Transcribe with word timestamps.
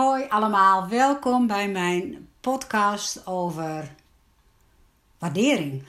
Hoi 0.00 0.26
allemaal, 0.28 0.88
welkom 0.88 1.46
bij 1.46 1.68
mijn 1.68 2.28
podcast 2.40 3.26
over 3.26 3.94
waardering. 5.18 5.82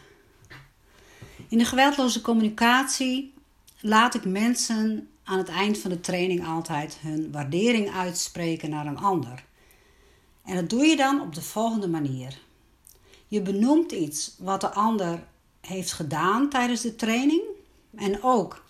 In 1.50 1.58
de 1.58 1.66
geweldloze 1.66 2.22
communicatie 2.22 3.34
laat 3.80 4.14
ik 4.14 4.26
mensen 4.26 5.10
aan 5.24 5.38
het 5.38 5.50
eind 5.50 5.78
van 5.78 5.90
de 5.90 6.00
training 6.00 6.48
altijd 6.48 6.98
hun 7.02 7.32
waardering 7.32 7.94
uitspreken 7.94 8.70
naar 8.70 8.86
een 8.86 8.98
ander. 8.98 9.44
En 10.46 10.56
dat 10.56 10.70
doe 10.70 10.86
je 10.86 10.96
dan 10.96 11.22
op 11.22 11.36
de 11.36 11.42
volgende 11.42 11.88
manier. 11.88 12.40
Je 13.28 13.42
benoemt 13.42 13.92
iets 13.92 14.36
wat 14.38 14.62
de 14.62 14.74
ander 14.74 15.24
heeft 15.62 15.94
gedaan 15.94 16.50
tijdens 16.50 16.82
de 16.82 16.96
training 16.96 17.42
en 17.96 18.24
ook 18.24 18.64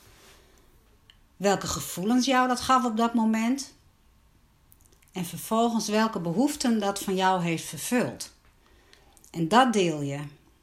welke 1.37 1.67
gevoelens 1.67 2.25
jou 2.25 2.47
dat 2.47 2.59
gaf 2.59 2.85
op 2.85 2.97
dat 2.97 3.13
moment 3.13 3.73
en 5.11 5.25
vervolgens 5.25 5.87
welke 5.87 6.19
behoeften 6.19 6.79
dat 6.79 6.99
van 6.99 7.15
jou 7.15 7.43
heeft 7.43 7.63
vervuld. 7.63 8.31
En 9.31 9.47
dat 9.47 9.73
deel 9.73 10.02
je. 10.02 10.19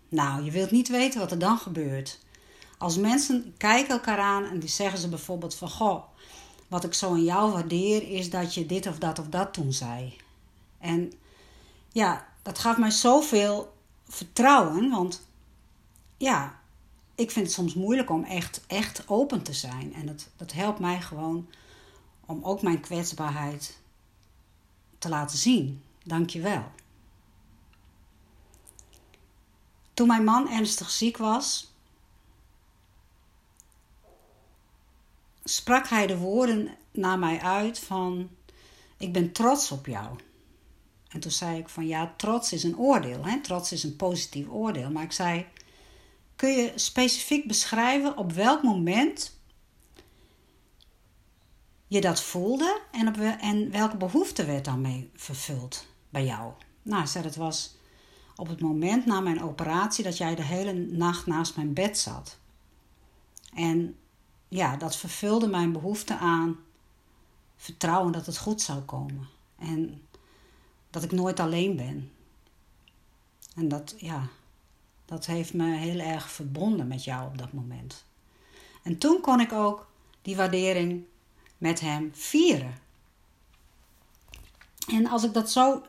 Nou, 0.09 0.45
je 0.45 0.51
wilt 0.51 0.71
niet 0.71 0.89
weten 0.89 1.21
wat 1.21 1.31
er 1.31 1.39
dan 1.39 1.59
gebeurt. 1.59 2.19
Als 2.79 2.97
mensen 2.97 3.55
kijken 3.57 3.91
elkaar 3.91 4.19
aan 4.19 4.45
en 4.45 4.59
die 4.59 4.69
zeggen 4.69 4.99
ze 4.99 5.09
bijvoorbeeld 5.09 5.55
van 5.55 5.71
goh, 5.71 6.03
wat 6.69 6.85
ik 6.85 6.95
zo 6.95 7.11
aan 7.11 7.25
jou 7.25 7.53
waardeer 7.53 8.11
is 8.11 8.31
dat 8.31 8.55
je 8.55 8.67
dit 8.67 8.87
of 8.87 8.99
dat 8.99 9.19
of 9.19 9.27
dat 9.27 9.53
toen 9.53 9.73
zei. 9.73 10.17
En 10.79 11.13
ja, 11.93 12.29
dat 12.43 12.59
gaf 12.59 12.79
mij 12.79 12.91
zoveel 12.91 13.73
vertrouwen, 14.09 14.91
want 14.91 15.27
ja, 16.17 16.61
ik 17.15 17.31
vind 17.31 17.47
het 17.47 17.55
soms 17.55 17.75
moeilijk 17.75 18.11
om 18.11 18.25
echt, 18.25 18.61
echt 18.67 19.09
open 19.09 19.43
te 19.43 19.53
zijn. 19.53 19.95
En 19.95 20.07
dat, 20.07 20.29
dat 20.37 20.53
helpt 20.53 20.79
mij 20.79 21.01
gewoon 21.01 21.49
om 22.27 22.45
ook 22.45 22.63
mijn 22.63 22.81
kwetsbaarheid 22.81 23.79
te 24.99 25.09
laten 25.09 25.39
zien. 25.39 25.83
Dank 26.05 26.31
je 26.31 26.41
wel. 26.41 26.65
Toen 29.95 30.07
mijn 30.07 30.25
man 30.25 30.51
ernstig 30.51 30.91
ziek 30.91 31.17
was, 31.17 31.73
sprak 35.45 35.89
hij 35.89 36.07
de 36.07 36.19
woorden 36.19 36.77
naar 36.91 37.19
mij 37.19 37.41
uit 37.41 37.79
van 37.79 38.31
ik 38.97 39.13
ben 39.13 39.33
trots 39.33 39.71
op 39.71 39.87
jou. 39.87 40.19
En 41.09 41.21
toen 41.21 41.31
zei 41.31 41.59
ik 41.59 41.69
van 41.69 41.87
ja, 41.87 42.15
trots 42.17 42.53
is 42.53 42.63
een 42.63 42.79
oordeel. 42.79 43.25
Hè? 43.25 43.41
Trots 43.41 43.73
is 43.73 43.83
een 43.83 43.97
positief 43.97 44.49
oordeel. 44.49 44.91
Maar 44.91 45.03
ik 45.03 45.13
zei, 45.13 45.47
kun 46.37 46.51
je 46.51 46.73
specifiek 46.75 47.47
beschrijven 47.47 48.17
op 48.17 48.33
welk 48.33 48.63
moment 48.63 49.38
je 51.89 52.01
dat 52.01 52.23
voelde 52.23 52.81
en, 52.91 53.09
op, 53.09 53.17
en 53.41 53.71
welke 53.71 53.97
behoefte 53.97 54.45
werd 54.45 54.65
daarmee 54.65 55.11
vervuld 55.15 55.87
bij 56.11 56.25
jou? 56.25 56.53
Nou, 56.83 57.07
zei 57.07 57.25
het 57.25 57.37
was 57.37 57.77
op 58.37 58.49
het 58.49 58.61
moment 58.61 59.07
na 59.07 59.21
mijn 59.21 59.43
operatie 59.43 60.05
dat 60.05 60.17
jij 60.17 60.35
de 60.35 60.43
hele 60.43 60.73
nacht 60.73 61.27
naast 61.27 61.57
mijn 61.57 61.73
bed 61.73 61.99
zat. 61.99 62.39
En 63.55 63.97
ja, 64.49 64.77
dat 64.77 64.97
vervulde 64.97 65.49
mijn 65.49 65.73
behoefte 65.73 66.17
aan 66.17 66.57
vertrouwen 67.57 68.13
dat 68.13 68.27
het 68.27 68.39
goed 68.39 68.61
zou 68.61 68.81
komen. 68.81 69.29
En 69.59 70.03
dat 70.91 71.03
ik 71.03 71.13
nooit 71.13 71.41
alleen 71.41 71.77
ben. 71.77 72.13
En 73.55 73.69
dat, 73.69 73.95
ja, 73.97 74.29
dat 75.05 75.27
heeft 75.27 75.55
me 75.55 75.77
heel 75.77 75.99
erg 75.99 76.31
verbonden 76.31 76.87
met 76.87 77.05
jou 77.05 77.27
op 77.27 77.39
dat 77.39 77.53
moment. 77.53 78.05
En 78.83 78.99
toen 78.99 79.21
kon 79.21 79.41
ik 79.41 79.53
ook 79.53 79.87
die 80.23 80.37
waardering 80.37 81.05
met 81.59 81.81
hem 81.81 82.11
vieren. 82.15 82.79
En 84.89 85.07
als 85.07 85.25
ik 85.25 85.33
dat 85.33 85.51
zo 85.51 85.83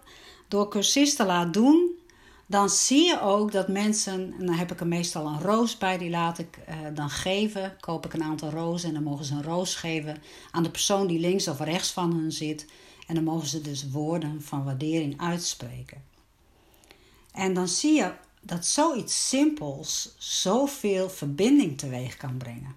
door 0.47 0.69
cursisten 0.69 1.25
laat 1.25 1.53
doen, 1.53 1.97
dan 2.45 2.69
zie 2.69 3.05
je 3.05 3.21
ook 3.21 3.51
dat 3.51 3.67
mensen, 3.67 4.33
en 4.39 4.45
dan 4.45 4.55
heb 4.55 4.71
ik 4.71 4.79
er 4.79 4.87
meestal 4.87 5.27
een 5.27 5.41
roos 5.41 5.77
bij, 5.77 5.97
die 5.97 6.09
laat 6.09 6.37
ik 6.37 6.59
uh, 6.69 6.75
dan 6.93 7.09
geven. 7.09 7.77
Koop 7.79 8.05
ik 8.05 8.13
een 8.13 8.23
aantal 8.23 8.49
rozen 8.49 8.87
en 8.87 8.93
dan 8.93 9.03
mogen 9.03 9.25
ze 9.25 9.33
een 9.33 9.43
roos 9.43 9.75
geven 9.75 10.21
aan 10.51 10.63
de 10.63 10.71
persoon 10.71 11.07
die 11.07 11.19
links 11.19 11.47
of 11.47 11.59
rechts 11.59 11.91
van 11.91 12.15
hen 12.15 12.31
zit. 12.31 12.65
En 13.07 13.15
dan 13.15 13.23
mogen 13.23 13.47
ze 13.47 13.61
dus 13.61 13.89
woorden 13.89 14.41
van 14.41 14.63
waardering 14.63 15.21
uitspreken. 15.21 16.03
En 17.31 17.53
dan 17.53 17.67
zie 17.67 17.93
je 17.93 18.11
dat 18.41 18.65
zoiets 18.65 19.29
simpels 19.29 20.15
zoveel 20.17 21.09
verbinding 21.09 21.77
teweeg 21.77 22.17
kan 22.17 22.37
brengen. 22.37 22.75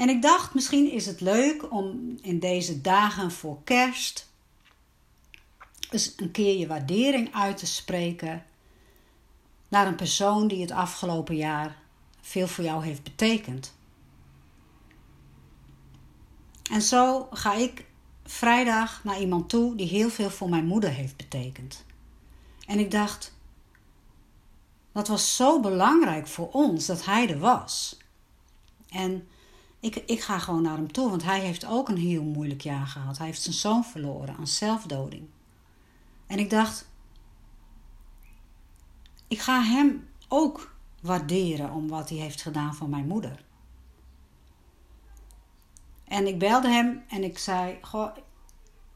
En 0.00 0.08
ik 0.08 0.22
dacht, 0.22 0.54
misschien 0.54 0.90
is 0.90 1.06
het 1.06 1.20
leuk 1.20 1.72
om 1.72 2.18
in 2.22 2.38
deze 2.38 2.80
dagen 2.80 3.30
voor 3.30 3.58
kerst 3.64 4.28
eens 5.90 6.12
een 6.16 6.30
keer 6.30 6.58
je 6.58 6.66
waardering 6.66 7.34
uit 7.34 7.56
te 7.56 7.66
spreken 7.66 8.44
naar 9.68 9.86
een 9.86 9.96
persoon 9.96 10.48
die 10.48 10.60
het 10.60 10.70
afgelopen 10.70 11.36
jaar 11.36 11.82
veel 12.20 12.46
voor 12.46 12.64
jou 12.64 12.84
heeft 12.84 13.02
betekend. 13.02 13.74
En 16.70 16.82
zo 16.82 17.28
ga 17.30 17.54
ik 17.54 17.84
vrijdag 18.24 19.04
naar 19.04 19.20
iemand 19.20 19.48
toe 19.48 19.76
die 19.76 19.88
heel 19.88 20.10
veel 20.10 20.30
voor 20.30 20.48
mijn 20.48 20.66
moeder 20.66 20.90
heeft 20.90 21.16
betekend. 21.16 21.84
En 22.66 22.78
ik 22.78 22.90
dacht, 22.90 23.34
dat 24.92 25.08
was 25.08 25.36
zo 25.36 25.60
belangrijk 25.60 26.26
voor 26.26 26.50
ons 26.50 26.86
dat 26.86 27.04
hij 27.04 27.28
er 27.28 27.38
was. 27.38 27.98
En 28.88 29.28
ik, 29.80 29.96
ik 29.96 30.20
ga 30.20 30.38
gewoon 30.38 30.62
naar 30.62 30.76
hem 30.76 30.92
toe, 30.92 31.10
want 31.10 31.22
hij 31.22 31.40
heeft 31.40 31.66
ook 31.66 31.88
een 31.88 31.96
heel 31.96 32.22
moeilijk 32.22 32.60
jaar 32.60 32.86
gehad. 32.86 33.18
Hij 33.18 33.26
heeft 33.26 33.42
zijn 33.42 33.54
zoon 33.54 33.84
verloren 33.84 34.36
aan 34.36 34.46
zelfdoding. 34.46 35.28
En 36.26 36.38
ik 36.38 36.50
dacht, 36.50 36.88
ik 39.28 39.40
ga 39.40 39.62
hem 39.62 40.08
ook 40.28 40.74
waarderen 41.02 41.70
om 41.70 41.88
wat 41.88 42.08
hij 42.08 42.18
heeft 42.18 42.42
gedaan 42.42 42.74
voor 42.74 42.88
mijn 42.88 43.06
moeder. 43.06 43.44
En 46.04 46.26
ik 46.26 46.38
belde 46.38 46.68
hem 46.68 47.04
en 47.08 47.24
ik 47.24 47.38
zei: 47.38 47.78
Goh, 47.82 48.16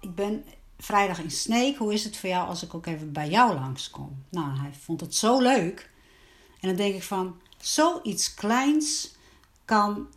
ik 0.01 0.15
ben 0.15 0.45
vrijdag 0.79 1.19
in 1.19 1.31
Sneek. 1.31 1.77
Hoe 1.77 1.93
is 1.93 2.05
het 2.05 2.17
voor 2.17 2.29
jou 2.29 2.49
als 2.49 2.63
ik 2.63 2.75
ook 2.75 2.87
even 2.87 3.13
bij 3.13 3.29
jou 3.29 3.55
langskom? 3.55 4.25
Nou, 4.29 4.59
hij 4.59 4.73
vond 4.73 5.01
het 5.01 5.15
zo 5.15 5.41
leuk. 5.41 5.91
En 6.61 6.69
dan 6.69 6.77
denk 6.77 6.95
ik 6.95 7.03
van: 7.03 7.41
zoiets 7.59 8.35
kleins 8.35 9.15
kan 9.65 10.09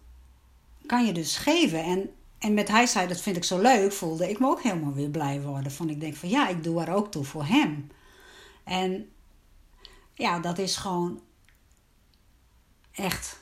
kan 0.87 1.05
je 1.05 1.13
dus 1.13 1.37
geven. 1.37 1.83
En, 1.83 2.09
en 2.37 2.53
met 2.53 2.67
hij 2.67 2.85
zei, 2.85 3.07
dat 3.07 3.21
vind 3.21 3.37
ik 3.37 3.43
zo 3.43 3.59
leuk, 3.61 3.93
voelde 3.93 4.29
ik 4.29 4.39
me 4.39 4.47
ook 4.47 4.61
helemaal 4.61 4.93
weer 4.93 5.09
blij 5.09 5.41
worden. 5.41 5.71
Van 5.71 5.89
ik 5.89 5.99
denk 5.99 6.15
van 6.15 6.29
ja, 6.29 6.47
ik 6.47 6.63
doe 6.63 6.81
er 6.81 6.93
ook 6.93 7.11
toe 7.11 7.23
voor 7.23 7.45
hem. 7.45 7.91
En 8.63 9.09
ja, 10.13 10.39
dat 10.39 10.57
is 10.57 10.75
gewoon 10.75 11.21
echt 12.91 13.39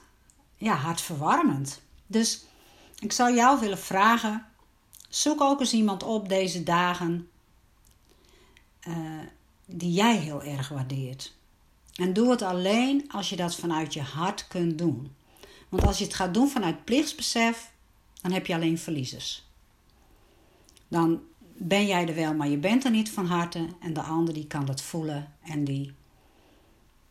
ja, 0.56 0.74
hartverwarmend. 0.74 1.82
Dus 2.08 2.46
ik 3.00 3.12
zou 3.12 3.36
jou 3.36 3.60
willen 3.60 3.78
vragen, 3.78 4.46
zoek 5.10 5.42
ook 5.42 5.60
eens 5.60 5.74
iemand 5.74 6.04
op 6.04 6.30
deze 6.30 6.64
dagen 6.64 7.30
uh, 8.88 8.96
die 9.66 9.92
jij 9.92 10.18
heel 10.18 10.44
erg 10.44 10.70
waardeert. 10.70 11.34
En 11.96 12.14
doe 12.14 12.32
het 12.32 12.42
alleen 12.42 13.12
als 13.12 13.30
je 13.30 13.36
dat 13.36 13.56
vanuit 13.56 13.94
je 13.94 14.02
hart 14.02 14.48
kunt 14.48 14.78
doen. 14.78 15.16
Want 15.70 15.86
als 15.86 15.98
je 15.98 16.04
het 16.04 16.14
gaat 16.14 16.34
doen 16.34 16.50
vanuit 16.50 16.86
plichtsbesef, 16.86 17.72
dan 18.22 18.32
heb 18.32 18.46
je 18.46 18.54
alleen 18.54 18.78
verliezers. 18.78 19.44
Dan 20.88 21.22
ben 21.58 21.86
jij 21.86 22.08
er 22.08 22.16
wel, 22.16 22.34
maar 22.34 22.50
je 22.50 22.58
bent 22.58 22.84
er 22.86 22.92
niet 22.92 23.10
van 23.10 23.26
harte. 23.26 23.68
En 23.80 23.94
de 23.94 24.02
ander 24.02 24.34
die 24.34 24.48
kan 24.48 24.66
dat 24.66 24.82
voelen 24.82 25.34
en 25.42 25.64
die, 25.64 25.94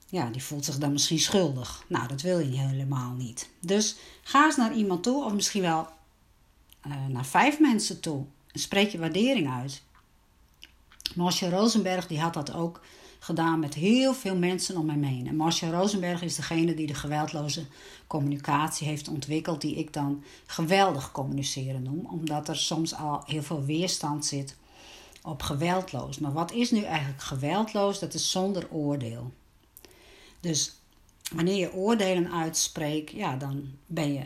ja, 0.09 0.31
die 0.31 0.43
voelt 0.43 0.65
zich 0.65 0.79
dan 0.79 0.93
misschien 0.93 1.19
schuldig. 1.19 1.85
Nou, 1.89 2.09
dat 2.09 2.21
wil 2.21 2.39
je 2.39 2.59
helemaal 2.59 3.13
niet. 3.13 3.49
Dus 3.61 3.97
ga 4.23 4.45
eens 4.45 4.57
naar 4.57 4.75
iemand 4.75 5.03
toe, 5.03 5.25
of 5.25 5.33
misschien 5.33 5.63
wel 5.63 5.89
uh, 6.87 7.07
naar 7.07 7.27
vijf 7.27 7.61
mensen 7.61 8.01
toe. 8.01 8.25
En 8.53 8.61
spreek 8.61 8.91
je 8.91 8.99
waardering 8.99 9.51
uit. 9.51 9.83
Marcia 11.15 11.49
Rosenberg 11.49 12.07
die 12.07 12.21
had 12.21 12.35
dat 12.35 12.53
ook 12.53 12.81
gedaan 13.25 13.59
met 13.59 13.75
heel 13.75 14.15
veel 14.15 14.37
mensen 14.37 14.77
om 14.77 14.87
mij 14.87 15.09
heen. 15.09 15.27
En 15.27 15.37
Marcia 15.37 15.71
Rosenberg 15.71 16.23
is 16.23 16.35
degene 16.35 16.75
die 16.75 16.87
de 16.87 16.95
geweldloze 16.95 17.67
communicatie 18.07 18.87
heeft 18.87 19.09
ontwikkeld, 19.09 19.61
die 19.61 19.75
ik 19.75 19.93
dan 19.93 20.25
geweldig 20.47 21.13
communiceren 21.13 21.83
noem, 21.83 22.07
omdat 22.07 22.49
er 22.49 22.57
soms 22.57 22.95
al 22.95 23.23
heel 23.27 23.43
veel 23.43 23.65
weerstand 23.65 24.27
zit 24.27 24.57
op 25.23 25.43
geweldloos. 25.43 26.19
Maar 26.19 26.33
wat 26.33 26.53
is 26.53 26.71
nu 26.71 26.83
eigenlijk 26.83 27.23
geweldloos? 27.23 27.99
Dat 27.99 28.15
is 28.15 28.31
zonder 28.31 28.71
oordeel. 28.71 29.33
Dus 30.41 30.73
wanneer 31.35 31.57
je 31.57 31.73
oordelen 31.73 32.33
uitspreekt, 32.33 33.11
ja, 33.11 33.37
dan 33.37 33.71
ben 33.87 34.13
je 34.13 34.25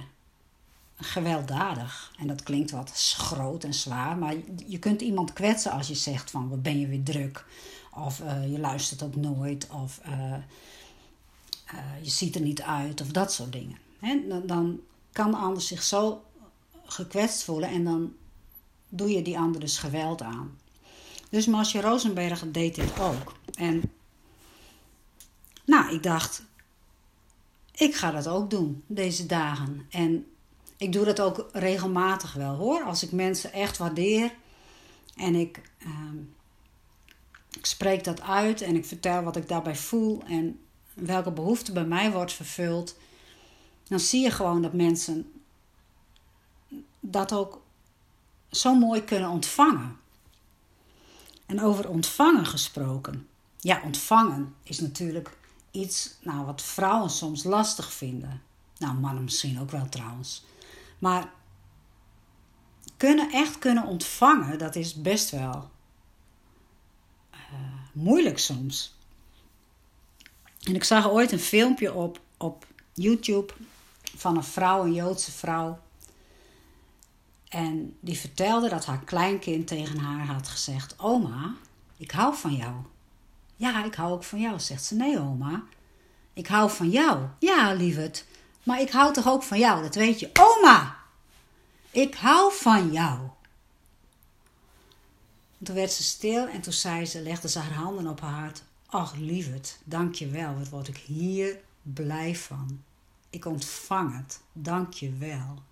gewelddadig. 0.97 2.13
En 2.19 2.27
dat 2.27 2.43
klinkt 2.43 2.71
wat 2.71 3.15
groot 3.17 3.65
en 3.65 3.75
zwaar, 3.75 4.17
maar 4.17 4.35
je 4.67 4.79
kunt 4.79 5.01
iemand 5.01 5.33
kwetsen 5.33 5.73
als 5.73 5.89
je 5.89 5.95
zegt 5.95 6.31
van 6.31 6.49
wat 6.49 6.63
ben 6.63 6.81
je 6.81 6.87
weer 6.87 7.03
druk. 7.03 7.45
Of 8.05 8.21
uh, 8.21 8.53
je 8.53 8.59
luistert 8.59 9.03
ook 9.03 9.17
nooit. 9.17 9.69
Of 9.83 10.01
uh, 10.07 10.35
uh, 11.75 12.03
je 12.03 12.11
ziet 12.11 12.35
er 12.35 12.41
niet 12.41 12.63
uit. 12.63 13.01
Of 13.01 13.09
dat 13.09 13.33
soort 13.33 13.53
dingen. 13.53 13.79
Dan, 14.29 14.47
dan 14.47 14.81
kan 15.13 15.31
de 15.31 15.37
ander 15.37 15.63
zich 15.63 15.83
zo 15.83 16.25
gekwetst 16.85 17.45
voelen. 17.45 17.69
En 17.69 17.85
dan 17.85 18.13
doe 18.89 19.11
je 19.11 19.23
die 19.23 19.39
ander 19.39 19.61
dus 19.61 19.79
geweld 19.79 20.23
aan. 20.23 20.59
Dus 21.31 21.47
Marcia 21.47 21.81
Rosenberg 21.81 22.45
deed 22.51 22.75
dit 22.75 23.01
ook. 23.01 23.35
En 23.55 23.83
nou, 25.65 25.95
ik 25.95 26.03
dacht, 26.03 26.43
ik 27.75 27.95
ga 27.95 28.11
dat 28.11 28.29
ook 28.29 28.51
doen 28.51 28.83
deze 28.87 29.27
dagen. 29.27 29.87
En 29.91 30.27
ik 30.77 30.93
doe 30.93 31.05
dat 31.05 31.21
ook 31.21 31.49
regelmatig 31.53 32.33
wel 32.33 32.55
hoor. 32.55 32.83
Als 32.83 33.03
ik 33.03 33.13
mensen 33.13 33.53
echt 33.53 33.77
waardeer 33.77 34.35
en 35.17 35.35
ik, 35.35 35.61
uh, 35.79 35.89
ik 37.59 37.67
spreek 37.67 38.05
dat 38.05 38.21
uit 38.21 38.61
en 38.61 38.77
ik 38.77 38.87
vertel 38.87 39.23
wat 39.23 39.37
ik 39.37 39.49
daarbij 39.49 39.77
voel 39.77 40.23
en 40.27 40.61
welke 40.95 41.31
behoefte 41.31 41.73
bij 41.73 41.85
mij 41.85 42.13
wordt 42.13 42.33
vervuld, 42.33 42.97
dan 43.89 44.01
zie 44.01 44.23
je 44.23 44.31
gewoon 44.31 44.63
dat 44.63 44.73
mensen 44.73 45.33
dat 47.01 47.33
ook 47.33 47.63
zo 48.51 48.75
mooi 48.75 49.05
kunnen 49.05 49.31
ontvangen. 49.31 49.97
En 51.47 51.63
over 51.63 51.89
ontvangen 51.89 52.47
gesproken. 52.47 53.29
Ja, 53.59 53.83
ontvangen 53.85 54.55
is 54.63 54.81
natuurlijk 54.81 55.37
iets 55.71 56.15
nou, 56.21 56.47
wat 56.47 56.63
vrouwen 56.63 57.11
soms 57.11 57.45
lastig 57.45 57.93
vinden. 57.93 58.43
Nou, 58.79 58.95
mannen 58.95 59.25
misschien 59.25 59.61
ook 59.61 59.71
wel 59.71 59.89
trouwens. 59.89 60.45
Maar 60.99 61.33
kunnen 62.97 63.31
echt 63.31 63.59
kunnen 63.59 63.85
ontvangen, 63.85 64.59
dat 64.59 64.77
is 64.77 64.95
best 64.95 65.31
wel 65.31 65.71
moeilijk 67.93 68.39
soms. 68.39 68.97
En 70.63 70.75
ik 70.75 70.85
zag 70.85 71.11
ooit 71.11 71.33
een 71.33 71.39
filmpje 71.39 71.95
op, 71.95 72.21
op 72.37 72.67
YouTube 72.93 73.53
van 74.17 74.37
een 74.37 74.45
vrouw, 74.45 74.85
een 74.85 74.95
Joodse 74.95 75.33
vrouw. 75.33 75.79
En 77.49 77.97
die 78.01 78.19
vertelde 78.19 78.69
dat 78.69 78.85
haar 78.85 79.05
kleinkind 79.05 79.67
tegen 79.67 79.99
haar 79.99 80.27
had 80.27 80.49
gezegd: 80.49 80.99
Oma, 80.99 81.55
ik 81.97 82.11
hou 82.11 82.37
van 82.37 82.55
jou. 82.55 82.75
Ja, 83.57 83.85
ik 83.85 83.95
hou 83.95 84.13
ook 84.13 84.25
van 84.25 84.41
jou, 84.41 84.61
zegt 84.61 84.85
ze. 84.85 84.95
Nee, 84.95 85.21
oma, 85.21 85.63
ik 86.33 86.47
hou 86.47 86.71
van 86.71 86.91
jou. 86.91 87.27
Ja, 87.39 87.73
lieverd, 87.73 88.25
maar 88.63 88.81
ik 88.81 88.91
hou 88.91 89.13
toch 89.13 89.29
ook 89.29 89.43
van 89.43 89.59
jou, 89.59 89.83
dat 89.83 89.95
weet 89.95 90.21
je. 90.21 90.31
Oma, 90.33 90.97
ik 91.91 92.15
hou 92.15 92.53
van 92.53 92.93
jou. 92.93 93.19
Toen 95.63 95.75
werd 95.75 95.93
ze 95.93 96.03
stil 96.03 96.47
en 96.47 96.61
toen 96.61 96.73
zei 96.73 97.07
ze, 97.07 97.23
legde 97.23 97.49
ze 97.49 97.59
haar 97.59 97.73
handen 97.73 98.07
op 98.07 98.21
haar 98.21 98.41
hart. 98.41 98.63
Ach, 98.87 99.15
lieverd, 99.17 99.79
dank 99.85 100.15
je 100.15 100.29
wel, 100.29 100.55
wat 100.55 100.69
word 100.69 100.89
ik 100.89 100.97
hier 100.97 101.61
blij 101.83 102.37
van. 102.37 102.83
Ik 103.31 103.45
ontvang 103.45 104.17
het, 104.17 104.41
dank 104.53 104.93
je 104.93 105.13
wel. 105.13 105.63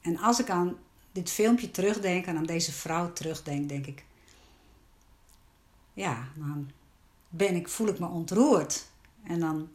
En 0.00 0.18
als 0.18 0.40
ik 0.40 0.50
aan 0.50 0.76
dit 1.12 1.30
filmpje 1.30 1.70
terugdenk 1.70 2.26
en 2.26 2.36
aan 2.36 2.46
deze 2.46 2.72
vrouw 2.72 3.12
terugdenk, 3.12 3.68
denk 3.68 3.86
ik, 3.86 4.04
ja, 5.92 6.28
dan 6.34 6.70
ben 7.28 7.54
ik, 7.54 7.68
voel 7.68 7.88
ik 7.88 7.98
me 7.98 8.06
ontroerd. 8.06 8.86
En 9.22 9.40
dan, 9.40 9.68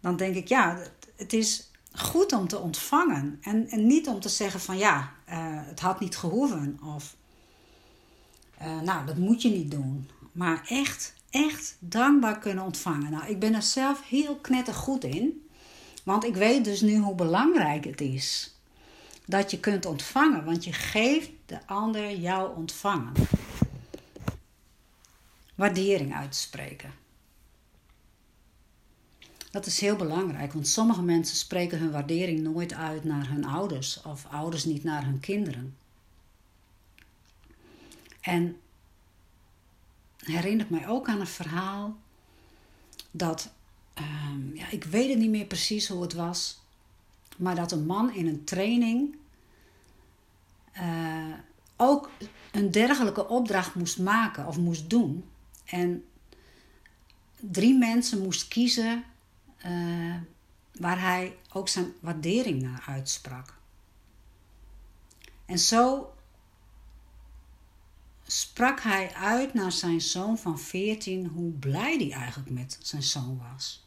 dan 0.00 0.16
denk 0.16 0.34
ik, 0.34 0.48
ja, 0.48 0.82
het 1.16 1.32
is 1.32 1.70
goed 1.96 2.32
om 2.32 2.48
te 2.48 2.58
ontvangen. 2.58 3.38
En, 3.42 3.68
en 3.68 3.86
niet 3.86 4.08
om 4.08 4.20
te 4.20 4.28
zeggen 4.28 4.60
van 4.60 4.78
ja, 4.78 5.12
uh, 5.28 5.34
het 5.40 5.80
had 5.80 6.00
niet 6.00 6.16
gehoeven. 6.16 6.80
Of 6.96 7.16
uh, 8.62 8.80
nou, 8.80 9.06
dat 9.06 9.16
moet 9.16 9.42
je 9.42 9.48
niet 9.48 9.70
doen. 9.70 10.10
Maar 10.32 10.64
echt, 10.68 11.14
echt 11.30 11.76
dankbaar 11.78 12.38
kunnen 12.38 12.64
ontvangen. 12.64 13.10
Nou, 13.10 13.26
ik 13.26 13.38
ben 13.38 13.54
er 13.54 13.62
zelf 13.62 14.08
heel 14.08 14.36
knettergoed 14.36 15.04
in. 15.04 15.46
Want 16.04 16.24
ik 16.24 16.34
weet 16.34 16.64
dus 16.64 16.80
nu 16.80 16.98
hoe 16.98 17.14
belangrijk 17.14 17.84
het 17.84 18.00
is. 18.00 18.54
Dat 19.26 19.50
je 19.50 19.60
kunt 19.60 19.86
ontvangen. 19.86 20.44
Want 20.44 20.64
je 20.64 20.72
geeft 20.72 21.30
de 21.46 21.58
ander 21.66 22.16
jouw 22.16 22.48
ontvangen 22.48 23.12
waardering 25.56 26.14
uit 26.14 26.32
te 26.32 26.38
spreken. 26.38 26.90
Dat 29.56 29.66
is 29.66 29.80
heel 29.80 29.96
belangrijk, 29.96 30.52
want 30.52 30.68
sommige 30.68 31.02
mensen 31.02 31.36
spreken 31.36 31.78
hun 31.78 31.90
waardering 31.90 32.40
nooit 32.40 32.74
uit 32.74 33.04
naar 33.04 33.28
hun 33.28 33.44
ouders 33.44 34.02
of 34.02 34.26
ouders 34.30 34.64
niet 34.64 34.84
naar 34.84 35.04
hun 35.04 35.20
kinderen. 35.20 35.76
En 38.20 38.56
herinnert 40.16 40.70
mij 40.70 40.88
ook 40.88 41.08
aan 41.08 41.20
een 41.20 41.26
verhaal 41.26 41.96
dat, 43.10 43.52
um, 43.98 44.50
ja, 44.54 44.70
ik 44.70 44.84
weet 44.84 45.08
het 45.08 45.18
niet 45.18 45.30
meer 45.30 45.46
precies 45.46 45.88
hoe 45.88 46.02
het 46.02 46.12
was, 46.12 46.60
maar 47.36 47.54
dat 47.54 47.72
een 47.72 47.86
man 47.86 48.14
in 48.14 48.26
een 48.26 48.44
training 48.44 49.16
uh, 50.76 51.34
ook 51.76 52.10
een 52.52 52.70
dergelijke 52.70 53.28
opdracht 53.28 53.74
moest 53.74 53.98
maken 53.98 54.46
of 54.46 54.58
moest 54.58 54.90
doen. 54.90 55.24
En 55.64 56.04
drie 57.40 57.74
mensen 57.74 58.22
moest 58.22 58.48
kiezen 58.48 59.04
uh, 59.64 60.16
waar 60.72 61.00
hij 61.00 61.36
ook 61.52 61.68
zijn 61.68 61.92
waardering 62.00 62.62
naar 62.62 62.84
uitsprak. 62.86 63.54
En 65.46 65.58
zo 65.58 66.14
sprak 68.26 68.80
hij 68.80 69.14
uit 69.14 69.54
naar 69.54 69.72
zijn 69.72 70.00
zoon 70.00 70.38
van 70.38 70.58
14 70.58 71.26
hoe 71.26 71.50
blij 71.50 71.96
hij 71.96 72.10
eigenlijk 72.12 72.50
met 72.50 72.78
zijn 72.82 73.02
zoon 73.02 73.40
was. 73.50 73.84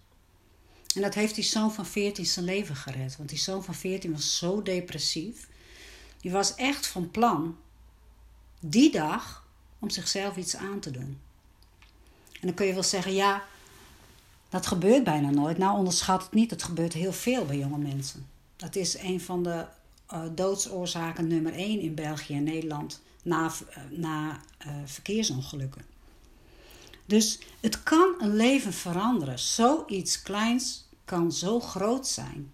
En 0.96 1.02
dat 1.02 1.14
heeft 1.14 1.36
die 1.36 1.44
zoon 1.44 1.74
van 1.74 1.86
14 1.86 2.26
zijn 2.26 2.46
leven 2.46 2.76
gered. 2.76 3.18
Want 3.18 3.30
die 3.30 3.38
zoon 3.38 3.64
van 3.64 3.76
14 3.76 4.12
was 4.12 4.38
zo 4.38 4.62
depressief. 4.62 5.48
Die 6.22 6.32
was 6.32 6.56
echt 6.56 6.88
van 6.88 7.12
plan 7.12 7.58
die 8.60 8.92
dag 8.92 9.48
om 9.80 9.90
zichzelf 9.90 10.38
iets 10.38 10.56
aan 10.56 10.80
te 10.80 10.92
doen. 10.92 11.20
En 12.32 12.48
dan 12.48 12.54
kun 12.54 12.66
je 12.66 12.74
wel 12.74 12.84
zeggen, 12.84 13.14
ja, 13.14 13.44
dat 14.50 14.68
gebeurt 14.68 15.04
bijna 15.04 15.30
nooit. 15.30 15.58
Nou, 15.58 15.78
onderschat 15.78 16.24
het 16.24 16.34
niet. 16.34 16.52
Het 16.52 16.64
gebeurt 16.64 16.94
heel 16.94 17.14
veel 17.14 17.46
bij 17.46 17.58
jonge 17.58 17.78
mensen. 17.78 18.28
Dat 18.56 18.76
is 18.76 18.98
een 18.98 19.22
van 19.22 19.44
de 19.44 19.66
uh, 20.14 20.22
doodsoorzaken 20.36 21.28
nummer 21.28 21.54
één 21.54 21.80
in 21.80 21.96
België 21.96 22.36
en 22.36 22.44
Nederland 22.44 23.02
na, 23.24 23.46
uh, 23.46 23.98
na 24.00 24.40
uh, 24.68 24.74
verkeersongelukken. 24.86 25.82
Dus 27.06 27.40
het 27.60 27.84
kan 27.84 28.16
een 28.20 28.36
leven 28.36 28.74
veranderen. 28.74 29.40
Zoiets 29.40 30.22
kleins 30.22 30.88
kan 31.06 31.32
zo 31.32 31.60
groot 31.60 32.08
zijn. 32.08 32.54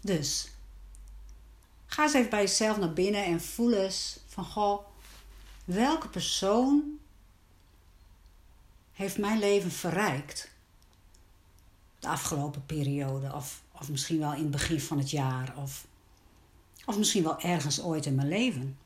Dus 0.00 0.48
ga 1.86 2.02
eens 2.02 2.12
even 2.12 2.30
bij 2.30 2.40
jezelf 2.40 2.78
naar 2.78 2.92
binnen 2.92 3.24
en 3.24 3.40
voel 3.40 3.72
eens 3.72 4.18
van 4.26 4.44
goh, 4.44 4.86
welke 5.64 6.08
persoon 6.08 6.97
heeft 8.98 9.18
mijn 9.18 9.38
leven 9.38 9.70
verrijkt. 9.70 10.50
De 11.98 12.08
afgelopen 12.08 12.66
periode, 12.66 13.32
of, 13.34 13.62
of 13.72 13.88
misschien 13.88 14.18
wel 14.18 14.32
in 14.32 14.42
het 14.42 14.50
begin 14.50 14.80
van 14.80 14.98
het 14.98 15.10
jaar, 15.10 15.56
of, 15.56 15.86
of 16.86 16.98
misschien 16.98 17.22
wel 17.22 17.40
ergens 17.40 17.82
ooit 17.82 18.06
in 18.06 18.14
mijn 18.14 18.28
leven. 18.28 18.78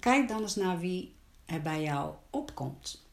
kijk 0.00 0.28
dan 0.28 0.40
eens 0.40 0.54
naar 0.54 0.78
wie 0.78 1.14
er 1.44 1.62
bij 1.62 1.82
jou 1.82 2.14
opkomt. 2.30 3.04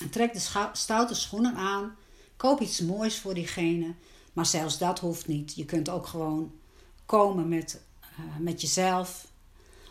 En 0.00 0.10
trek 0.10 0.32
de 0.32 0.68
stoute 0.72 1.14
schoenen 1.14 1.54
aan. 1.54 1.96
Koop 2.36 2.60
iets 2.60 2.80
moois 2.80 3.18
voor 3.18 3.34
diegene. 3.34 3.94
Maar 4.32 4.46
zelfs 4.46 4.78
dat 4.78 4.98
hoeft 4.98 5.26
niet. 5.26 5.54
Je 5.54 5.64
kunt 5.64 5.88
ook 5.88 6.06
gewoon 6.06 6.52
komen 7.06 7.48
met 7.48 7.80
met 8.38 8.60
jezelf, 8.60 9.26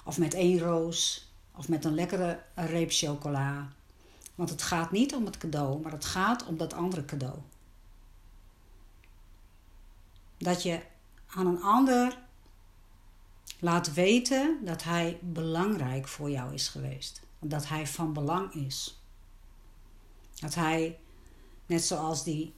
of 0.03 0.17
met 0.17 0.33
één 0.33 0.59
roos, 0.59 1.29
of 1.55 1.69
met 1.69 1.85
een 1.85 1.93
lekkere 1.93 2.43
reep 2.55 2.91
chocola. 2.91 3.73
Want 4.35 4.49
het 4.49 4.61
gaat 4.61 4.91
niet 4.91 5.15
om 5.15 5.25
het 5.25 5.37
cadeau, 5.37 5.81
maar 5.81 5.91
het 5.91 6.05
gaat 6.05 6.45
om 6.45 6.57
dat 6.57 6.73
andere 6.73 7.05
cadeau. 7.05 7.37
Dat 10.37 10.63
je 10.63 10.81
aan 11.27 11.47
een 11.47 11.61
ander 11.61 12.17
laat 13.59 13.93
weten 13.93 14.59
dat 14.63 14.83
hij 14.83 15.19
belangrijk 15.21 16.07
voor 16.07 16.29
jou 16.29 16.53
is 16.53 16.67
geweest. 16.67 17.21
Dat 17.39 17.67
hij 17.67 17.87
van 17.87 18.13
belang 18.13 18.53
is. 18.53 19.01
Dat 20.39 20.55
hij, 20.55 20.99
net 21.65 21.83
zoals 21.83 22.23
die, 22.23 22.53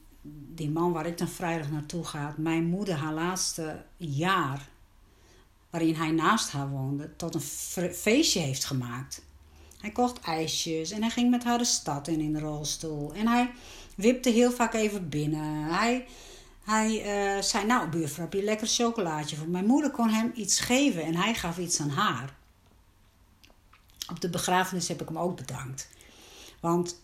die 0.54 0.70
man 0.70 0.92
waar 0.92 1.06
ik 1.06 1.18
dan 1.18 1.28
vrijdag 1.28 1.70
naartoe 1.70 2.04
ga, 2.04 2.34
mijn 2.36 2.64
moeder 2.64 2.94
haar 2.94 3.12
laatste 3.12 3.84
jaar 3.96 4.68
waarin 5.70 5.94
hij 5.94 6.10
naast 6.10 6.50
haar 6.50 6.70
woonde, 6.70 7.16
tot 7.16 7.34
een 7.34 7.40
feestje 7.92 8.40
heeft 8.40 8.64
gemaakt. 8.64 9.22
Hij 9.80 9.90
kocht 9.90 10.20
ijsjes 10.20 10.90
en 10.90 11.00
hij 11.00 11.10
ging 11.10 11.30
met 11.30 11.44
haar 11.44 11.58
de 11.58 11.64
stad 11.64 12.08
in 12.08 12.20
in 12.20 12.32
de 12.32 12.38
rolstoel. 12.38 13.12
En 13.14 13.26
hij 13.26 13.50
wipte 13.94 14.30
heel 14.30 14.50
vaak 14.50 14.74
even 14.74 15.08
binnen. 15.08 15.64
Hij, 15.64 16.06
hij 16.64 16.90
uh, 17.36 17.42
zei, 17.42 17.66
nou 17.66 17.88
buurvrouw, 17.88 18.24
heb 18.24 18.32
je 18.32 18.42
lekker 18.42 18.66
chocolaatje 18.66 19.36
voor? 19.36 19.48
Mijn 19.48 19.66
moeder 19.66 19.90
kon 19.90 20.08
hem 20.08 20.32
iets 20.34 20.60
geven 20.60 21.02
en 21.02 21.14
hij 21.14 21.34
gaf 21.34 21.58
iets 21.58 21.80
aan 21.80 21.90
haar. 21.90 22.36
Op 24.10 24.20
de 24.20 24.30
begrafenis 24.30 24.88
heb 24.88 25.00
ik 25.00 25.08
hem 25.08 25.18
ook 25.18 25.36
bedankt. 25.36 25.88
Want 26.60 27.00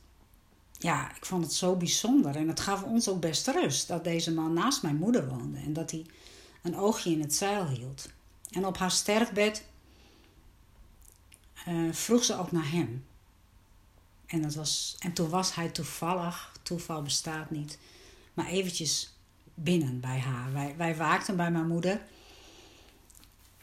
ja, 0.79 1.17
ik 1.17 1.27
vond 1.27 1.45
het 1.45 1.53
zo 1.53 1.77
bijzonder. 1.77 2.37
En 2.37 2.49
het 2.49 2.61
gaf 2.61 2.83
ons 2.83 3.09
ook 3.09 3.21
best 3.21 3.49
rust 3.49 3.89
dat 3.89 4.05
deze 4.05 4.33
man 4.33 4.53
naast 4.53 4.83
mijn 4.83 4.97
moeder 4.97 5.29
woonde. 5.29 5.59
En 5.59 5.73
dat 5.73 5.91
hij 5.91 6.07
een 6.63 6.77
oogje 6.77 7.11
in 7.11 7.21
het 7.21 7.35
zeil 7.35 7.67
hield. 7.67 8.09
En 8.55 8.67
op 8.67 8.79
haar 8.79 8.91
sterfbed 8.91 9.65
uh, 11.69 11.93
vroeg 11.93 12.25
ze 12.25 12.39
ook 12.39 12.53
naar 12.53 12.71
hem. 12.71 13.05
En, 14.27 14.43
dat 14.43 14.55
was, 14.55 14.97
en 14.99 15.13
toen 15.13 15.29
was 15.29 15.55
hij 15.55 15.69
toevallig, 15.69 16.53
toeval 16.63 17.03
bestaat 17.03 17.51
niet, 17.51 17.79
maar 18.35 18.47
eventjes 18.47 19.15
binnen 19.55 20.01
bij 20.01 20.19
haar. 20.19 20.53
Wij, 20.53 20.75
wij 20.77 20.97
waakten 20.97 21.37
bij 21.37 21.51
mijn 21.51 21.69
moeder 21.69 22.01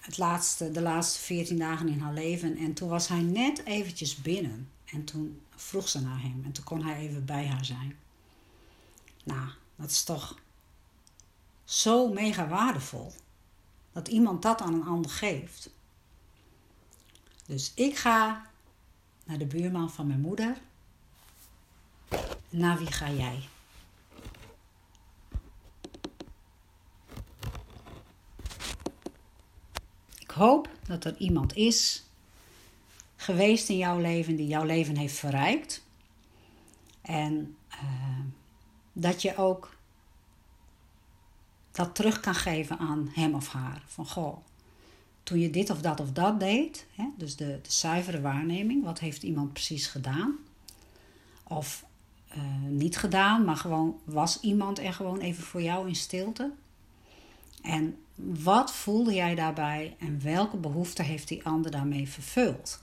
het 0.01 0.17
laatste, 0.17 0.71
de 0.71 0.81
laatste 0.81 1.19
veertien 1.19 1.57
dagen 1.57 1.87
in 1.87 1.99
haar 1.99 2.13
leven. 2.13 2.57
En 2.57 2.73
toen 2.73 2.89
was 2.89 3.07
hij 3.07 3.21
net 3.21 3.65
eventjes 3.65 4.15
binnen. 4.15 4.69
En 4.85 5.03
toen 5.03 5.41
vroeg 5.55 5.89
ze 5.89 6.01
naar 6.01 6.21
hem. 6.21 6.41
En 6.45 6.51
toen 6.51 6.63
kon 6.63 6.83
hij 6.83 6.97
even 6.97 7.25
bij 7.25 7.47
haar 7.47 7.65
zijn. 7.65 7.97
Nou, 9.23 9.49
dat 9.75 9.89
is 9.89 10.03
toch 10.03 10.39
zo 11.63 12.13
mega 12.13 12.47
waardevol. 12.47 13.13
Dat 13.91 14.07
iemand 14.07 14.41
dat 14.41 14.61
aan 14.61 14.73
een 14.73 14.85
ander 14.85 15.11
geeft. 15.11 15.69
Dus 17.45 17.71
ik 17.75 17.97
ga 17.97 18.45
naar 19.25 19.37
de 19.37 19.45
buurman 19.45 19.91
van 19.91 20.07
mijn 20.07 20.21
moeder. 20.21 20.57
Naar 22.49 22.77
wie 22.77 22.91
ga 22.91 23.11
jij? 23.11 23.47
Ik 30.19 30.31
hoop 30.31 30.69
dat 30.87 31.05
er 31.05 31.17
iemand 31.17 31.55
is 31.55 32.03
geweest 33.15 33.69
in 33.69 33.77
jouw 33.77 33.99
leven 33.99 34.35
die 34.35 34.47
jouw 34.47 34.63
leven 34.63 34.97
heeft 34.97 35.15
verrijkt. 35.15 35.83
En 37.01 37.57
uh, 37.71 38.19
dat 38.93 39.21
je 39.21 39.37
ook 39.37 39.75
dat 41.71 41.95
terug 41.95 42.19
kan 42.19 42.35
geven 42.35 42.77
aan 42.77 43.09
hem 43.13 43.35
of 43.35 43.47
haar. 43.47 43.81
Van 43.85 44.07
goh, 44.07 44.37
toen 45.23 45.39
je 45.39 45.49
dit 45.49 45.69
of 45.69 45.81
dat 45.81 45.99
of 45.99 46.11
dat 46.11 46.39
deed, 46.39 46.85
hè, 46.95 47.05
dus 47.17 47.35
de, 47.35 47.59
de 47.61 47.71
zuivere 47.71 48.21
waarneming, 48.21 48.83
wat 48.83 48.99
heeft 48.99 49.23
iemand 49.23 49.53
precies 49.53 49.87
gedaan? 49.87 50.35
Of 51.43 51.85
uh, 52.35 52.43
niet 52.67 52.97
gedaan, 52.97 53.45
maar 53.45 53.57
gewoon 53.57 53.99
was 54.03 54.39
iemand 54.39 54.79
er 54.79 54.93
gewoon 54.93 55.19
even 55.19 55.43
voor 55.43 55.61
jou 55.61 55.87
in 55.87 55.95
stilte? 55.95 56.51
En 57.61 57.97
wat 58.15 58.73
voelde 58.73 59.13
jij 59.13 59.35
daarbij 59.35 59.95
en 59.99 60.23
welke 60.23 60.57
behoefte 60.57 61.03
heeft 61.03 61.27
die 61.27 61.45
ander 61.45 61.71
daarmee 61.71 62.09
vervuld? 62.09 62.81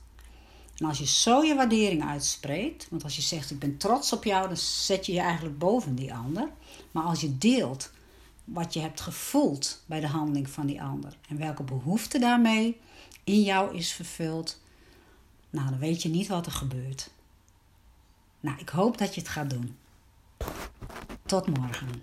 En 0.77 0.87
als 0.87 0.99
je 0.99 1.07
zo 1.07 1.43
je 1.43 1.55
waardering 1.55 2.05
uitspreekt, 2.05 2.87
want 2.91 3.05
als 3.05 3.17
je 3.17 3.23
zegt 3.23 3.51
ik 3.51 3.59
ben 3.59 3.77
trots 3.77 4.13
op 4.13 4.25
jou, 4.25 4.47
dan 4.47 4.57
zet 4.57 5.07
je 5.07 5.13
je 5.13 5.21
eigenlijk 5.21 5.59
boven 5.59 5.95
die 5.95 6.15
ander. 6.15 6.49
Maar 6.91 7.05
als 7.05 7.21
je 7.21 7.39
deelt 7.39 7.91
wat 8.53 8.75
je 8.75 8.81
hebt 8.81 9.01
gevoeld 9.01 9.83
bij 9.87 10.01
de 10.01 10.07
handeling 10.07 10.51
van 10.51 10.67
die 10.67 10.83
ander 10.83 11.17
en 11.29 11.39
welke 11.39 11.63
behoefte 11.63 12.19
daarmee 12.19 12.81
in 13.25 13.43
jou 13.43 13.77
is 13.77 13.93
vervuld, 13.93 14.61
nou 15.51 15.71
dan 15.71 15.79
weet 15.79 16.03
je 16.03 16.09
niet 16.09 16.29
wat 16.29 16.47
er 16.47 16.53
gebeurt. 16.53 17.11
Nou, 18.41 18.59
ik 18.59 18.69
hoop 18.69 18.99
dat 18.99 19.15
je 19.15 19.21
het 19.21 19.31
gaat 19.31 19.51
doen. 19.51 19.77
Tot 21.27 21.59
morgen. 21.59 22.03